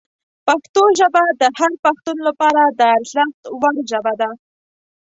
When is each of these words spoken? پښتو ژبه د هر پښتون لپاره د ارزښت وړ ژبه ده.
پښتو 0.47 0.83
ژبه 0.99 1.23
د 1.41 1.43
هر 1.57 1.71
پښتون 1.83 2.17
لپاره 2.27 2.61
د 2.79 2.81
ارزښت 2.97 3.39
وړ 3.59 3.75
ژبه 3.91 4.13
ده. 4.21 4.29